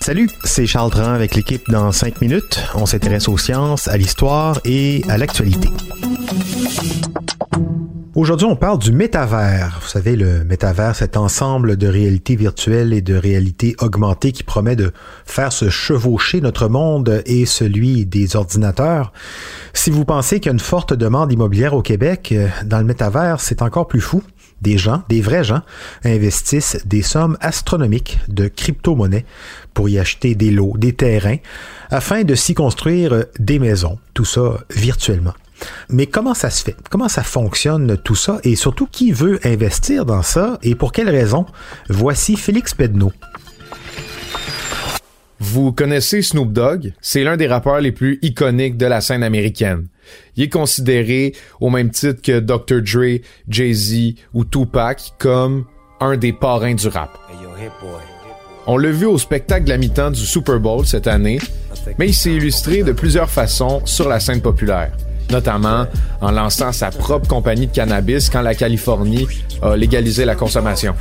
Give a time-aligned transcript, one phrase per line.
[0.00, 2.60] Salut, c'est Charles Dran avec l'équipe dans 5 minutes.
[2.74, 5.68] On s'intéresse aux sciences, à l'histoire et à l'actualité.
[8.16, 9.78] Aujourd'hui, on parle du métavers.
[9.80, 14.74] Vous savez, le métavers, cet ensemble de réalité virtuelle et de réalité augmentée qui promet
[14.74, 14.92] de
[15.24, 19.12] faire se chevaucher notre monde et celui des ordinateurs.
[19.72, 22.84] Si vous pensez qu'il y a une forte demande immobilière au Québec, euh, dans le
[22.84, 24.20] métavers, c'est encore plus fou
[24.60, 25.62] des gens, des vrais gens,
[26.04, 29.24] investissent des sommes astronomiques de crypto-monnaies
[29.74, 31.38] pour y acheter des lots, des terrains,
[31.90, 35.34] afin de s'y construire des maisons, tout ça virtuellement.
[35.88, 36.76] Mais comment ça se fait?
[36.88, 38.40] Comment ça fonctionne tout ça?
[38.44, 40.58] Et surtout, qui veut investir dans ça?
[40.62, 41.46] Et pour quelles raisons?
[41.88, 43.12] Voici Félix Pedneau.
[45.38, 46.92] Vous connaissez Snoop Dogg?
[47.00, 49.86] C'est l'un des rappeurs les plus iconiques de la scène américaine.
[50.36, 52.82] Il est considéré, au même titre que Dr.
[52.82, 55.64] Dre, Jay-Z ou Tupac, comme
[56.00, 57.10] un des parrains du rap.
[58.66, 61.40] On l'a vu au spectacle de la mi-temps du Super Bowl cette année,
[61.98, 64.92] mais il s'est illustré de plusieurs façons sur la scène populaire,
[65.30, 65.86] notamment
[66.20, 69.26] en lançant sa propre compagnie de cannabis quand la Californie
[69.62, 70.94] a légalisé la consommation.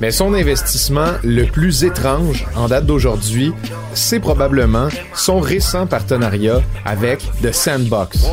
[0.00, 3.52] Mais son investissement le plus étrange en date d'aujourd'hui,
[3.94, 8.26] c'est probablement son récent partenariat avec The Sandbox.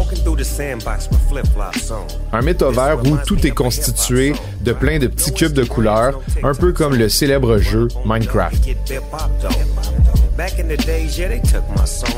[2.34, 6.74] Un métavers où tout est constitué de plein de petits cubes de couleurs, un peu
[6.74, 8.70] comme le célèbre jeu Minecraft.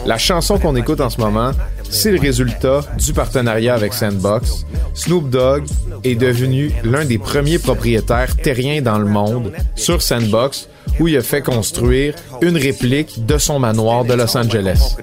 [0.05, 1.51] La chanson qu'on écoute en ce moment,
[1.89, 4.65] c'est le résultat du partenariat avec Sandbox.
[4.93, 5.63] Snoop Dogg
[6.03, 10.67] est devenu l'un des premiers propriétaires terriens dans le monde sur Sandbox
[10.99, 14.97] où il a fait construire une réplique de son manoir de Los Angeles.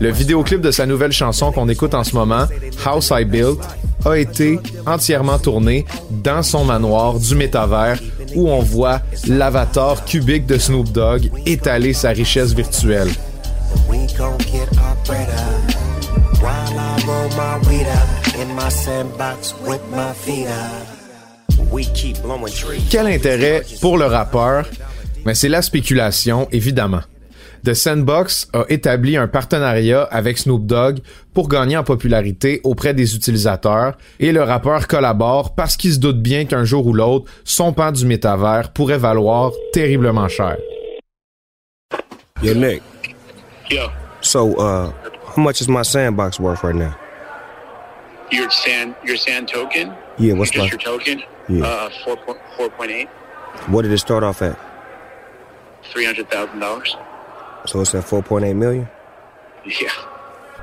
[0.00, 2.46] Le vidéoclip de sa nouvelle chanson qu'on écoute en ce moment,
[2.84, 3.58] House I Built,
[4.04, 7.98] a été entièrement tourné dans son manoir du métavers
[8.34, 13.08] où on voit l'avatar cubique de Snoop Dogg étaler sa richesse virtuelle.
[22.90, 24.66] Quel intérêt pour le rappeur?
[25.24, 27.00] Mais c'est la spéculation, évidemment.
[27.64, 30.98] The Sandbox a établi un partenariat avec Snoop Dogg
[31.32, 36.20] pour gagner en popularité auprès des utilisateurs et le rappeur collabore parce qu'il se doute
[36.20, 40.58] bien qu'un jour ou l'autre, son pan du métavers pourrait valoir terriblement cher.
[42.42, 42.82] Yo, Nick.
[43.70, 43.86] Yo,
[44.20, 44.90] So, uh,
[45.34, 46.94] how much is my sandbox worth right now?
[48.30, 49.92] your sand, your sand token?
[50.18, 51.22] Yeah, what's just my- your token?
[51.48, 51.64] Yeah.
[51.64, 53.08] Uh, four point four point eight,
[53.68, 54.58] What did it start off at?
[55.92, 56.96] three hundred thousand dollars.
[57.66, 58.86] So it's at 4.8 million?
[59.66, 59.90] Yeah.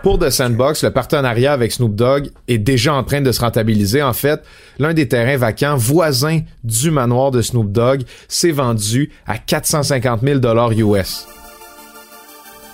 [0.03, 4.01] Pour The Sandbox, le partenariat avec Snoop Dogg est déjà en train de se rentabiliser.
[4.01, 4.41] En fait,
[4.79, 10.39] l'un des terrains vacants voisins du manoir de Snoop Dogg s'est vendu à 450 000
[10.39, 11.28] dollars US.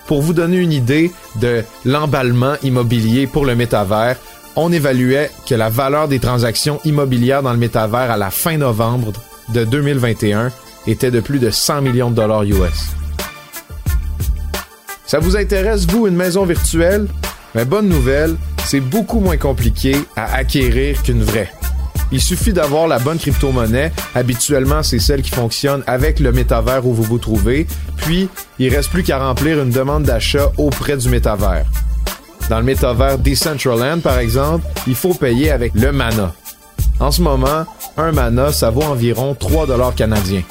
[0.07, 1.11] Pour vous donner une idée
[1.41, 4.15] de l'emballement immobilier pour le métavers,
[4.55, 9.11] on évaluait que la valeur des transactions immobilières dans le métavers à la fin novembre
[9.53, 10.49] de 2021
[10.87, 12.96] était de plus de 100 millions de dollars US.
[15.07, 17.07] Ça vous intéresse, vous, une maison virtuelle?
[17.55, 18.35] Mais bonne nouvelle,
[18.65, 21.49] c'est beaucoup moins compliqué à acquérir qu'une vraie.
[22.11, 23.93] Il suffit d'avoir la bonne crypto-monnaie.
[24.15, 27.67] Habituellement, c'est celle qui fonctionne avec le métavers où vous vous trouvez.
[27.95, 28.27] Puis,
[28.59, 31.65] il reste plus qu'à remplir une demande d'achat auprès du métavers.
[32.49, 36.33] Dans le métavers Decentraland, par exemple, il faut payer avec le mana.
[36.99, 37.65] En ce moment,
[37.95, 40.43] un mana, ça vaut environ 3 dollars canadiens.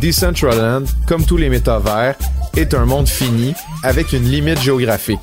[0.00, 2.14] Decentraland, comme tous les métavers,
[2.56, 5.20] est un monde fini avec une limite géographique.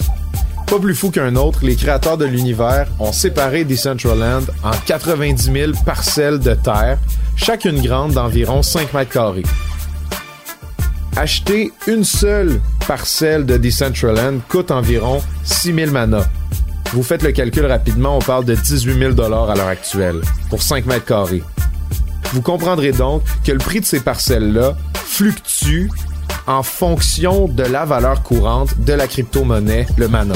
[0.68, 5.72] Pas plus fou qu'un autre, les créateurs de l'univers ont séparé Decentraland en 90 000
[5.86, 6.98] parcelles de terre,
[7.36, 9.44] chacune grande d'environ 5 mètres carrés.
[11.16, 16.26] Acheter une seule parcelle de Decentraland coûte environ 6 000 mana.
[16.94, 20.62] Vous faites le calcul rapidement, on parle de 18 000 dollars à l'heure actuelle pour
[20.62, 21.44] 5 mètres carrés.
[22.34, 25.90] Vous comprendrez donc que le prix de ces parcelles-là fluctue
[26.48, 30.36] en fonction de la valeur courante de la crypto-monnaie, le mana.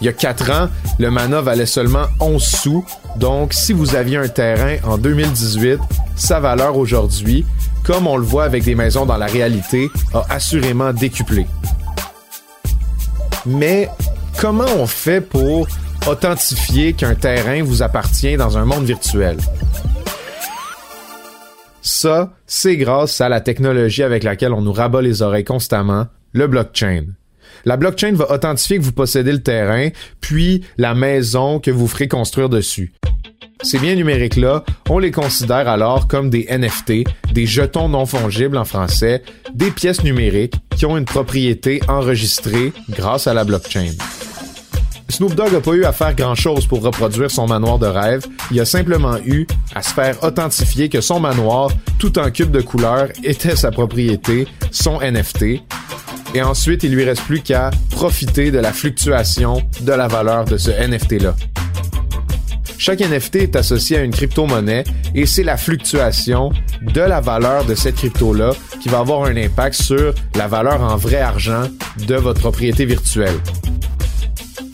[0.00, 0.68] Il y a 4 ans,
[0.98, 2.84] le mana valait seulement 11 sous,
[3.16, 5.78] donc si vous aviez un terrain en 2018,
[6.16, 7.44] sa valeur aujourd'hui,
[7.84, 11.46] comme on le voit avec des maisons dans la réalité, a assurément décuplé.
[13.46, 13.88] Mais
[14.38, 15.66] comment on fait pour
[16.06, 19.36] authentifier qu'un terrain vous appartient dans un monde virtuel?
[21.82, 26.46] Ça, c'est grâce à la technologie avec laquelle on nous rabat les oreilles constamment, le
[26.46, 27.06] blockchain.
[27.64, 29.88] La blockchain va authentifier que vous possédez le terrain,
[30.20, 32.92] puis la maison que vous ferez construire dessus.
[33.62, 37.04] Ces biens numériques-là, on les considère alors comme des NFT,
[37.34, 39.22] des jetons non fongibles en français,
[39.52, 43.92] des pièces numériques qui ont une propriété enregistrée grâce à la blockchain.
[45.10, 48.60] Snoop Dogg n'a pas eu à faire grand-chose pour reproduire son manoir de rêve, il
[48.60, 53.08] a simplement eu à se faire authentifier que son manoir, tout en cube de couleur,
[53.24, 55.62] était sa propriété, son NFT,
[56.34, 60.56] et ensuite il lui reste plus qu'à profiter de la fluctuation de la valeur de
[60.56, 61.34] ce NFT-là.
[62.78, 64.84] Chaque NFT est associé à une crypto-monnaie
[65.14, 69.74] et c'est la fluctuation de la valeur de cette crypto-là qui va avoir un impact
[69.74, 71.64] sur la valeur en vrai argent
[72.06, 73.38] de votre propriété virtuelle.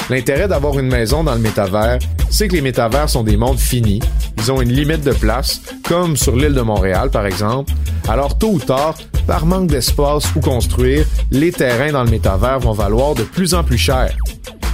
[0.08, 1.98] L'intérêt d'avoir une maison dans le métavers,
[2.30, 4.00] c'est que les métavers sont des mondes finis.
[4.38, 7.72] Ils ont une limite de place, comme sur l'île de Montréal par exemple.
[8.08, 8.94] Alors tôt ou tard,
[9.26, 13.64] par manque d'espace où construire, les terrains dans le métavers vont valoir de plus en
[13.64, 14.16] plus cher.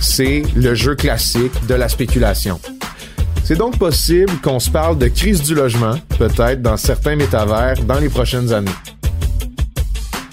[0.01, 2.61] C'est le jeu classique de la spéculation.
[3.45, 7.99] C'est donc possible qu'on se parle de crise du logement, peut-être dans certains métavers, dans
[7.99, 8.71] les prochaines années.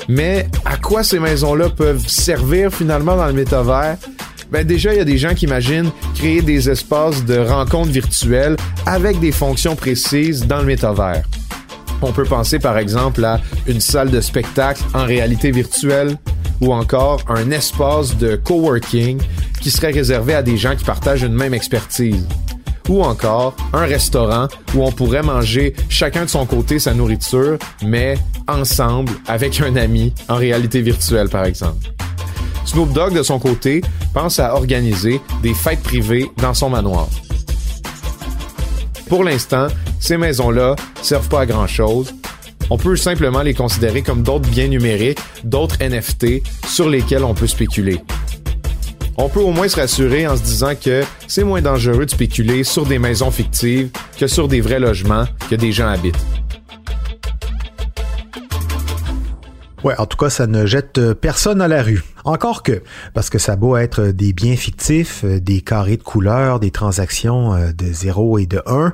[0.10, 3.98] Mais à quoi ces maisons-là peuvent servir finalement dans le métavers?
[4.52, 8.56] Ben déjà, il y a des gens qui imaginent créer des espaces de rencontres virtuelles
[8.86, 11.24] avec des fonctions précises dans le métavers.
[12.02, 16.18] On peut penser par exemple à une salle de spectacle en réalité virtuelle
[16.62, 19.20] ou encore un espace de coworking
[19.62, 22.26] qui serait réservé à des gens qui partagent une même expertise
[22.88, 28.18] ou encore un restaurant où on pourrait manger chacun de son côté sa nourriture, mais
[28.48, 31.94] ensemble avec un ami en réalité virtuelle par exemple.
[32.70, 33.82] Snoop Dogg, de son côté,
[34.14, 37.08] pense à organiser des fêtes privées dans son manoir.
[39.08, 39.70] Pour l'instant,
[40.00, 42.14] ces maisons-là servent pas à grand-chose.
[42.70, 47.48] On peut simplement les considérer comme d'autres biens numériques, d'autres NFT sur lesquels on peut
[47.48, 48.02] spéculer.
[49.18, 52.64] On peut au moins se rassurer en se disant que c'est moins dangereux de spéculer
[52.64, 56.24] sur des maisons fictives que sur des vrais logements que des gens habitent.
[59.84, 62.04] Ouais, en tout cas, ça ne jette euh, personne à la rue.
[62.26, 62.84] Encore que,
[63.14, 67.54] parce que ça beau être des biens fictifs, euh, des carrés de couleurs, des transactions
[67.54, 68.94] euh, de 0 et de 1,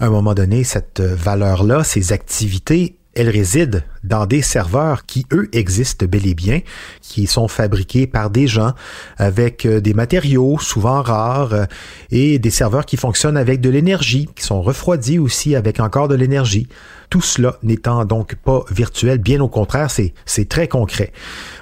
[0.00, 5.48] à un moment donné, cette valeur-là, ces activités, elles résident dans des serveurs qui, eux,
[5.52, 6.60] existent bel et bien,
[7.02, 8.72] qui sont fabriqués par des gens
[9.16, 11.66] avec des matériaux souvent rares
[12.10, 16.14] et des serveurs qui fonctionnent avec de l'énergie, qui sont refroidis aussi avec encore de
[16.14, 16.68] l'énergie.
[17.10, 21.12] Tout cela n'étant donc pas virtuel, bien au contraire, c'est, c'est très concret.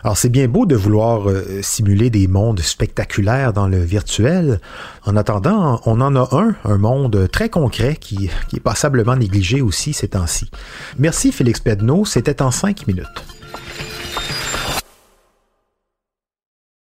[0.03, 4.61] Alors c'est bien beau de vouloir euh, simuler des mondes spectaculaires dans le virtuel.
[5.05, 9.61] En attendant, on en a un, un monde très concret qui, qui est passablement négligé
[9.61, 10.51] aussi ces temps-ci.
[10.99, 13.25] Merci Félix Pedneau, c'était en cinq minutes.